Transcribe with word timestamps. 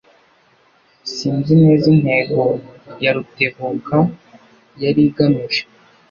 Sinzi 1.15 1.53
neza 1.63 1.85
intego 1.95 2.41
ya 3.03 3.11
Rutebuka 3.15 3.97
yari 4.83 5.01
igamije. 5.09 5.61